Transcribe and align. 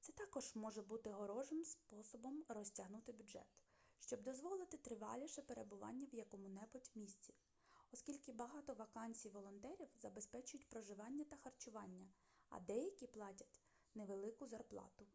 це 0.00 0.12
також 0.12 0.54
може 0.54 0.82
бути 0.82 1.12
хорошим 1.12 1.64
способом 1.64 2.44
розтягнути 2.48 3.12
бюджет 3.12 3.46
щоб 3.98 4.22
дозволити 4.22 4.76
триваліше 4.76 5.42
перебування 5.42 6.06
в 6.12 6.14
якому-небудь 6.14 6.90
місці 6.94 7.34
оскільки 7.92 8.32
багато 8.32 8.74
вакансій 8.74 9.28
волонтерів 9.30 9.88
забезпечують 10.02 10.68
проживання 10.68 11.24
та 11.24 11.36
харчування 11.36 12.06
а 12.48 12.60
деякі 12.60 13.06
платять 13.06 13.60
невелику 13.94 14.46
зарплату 14.46 15.06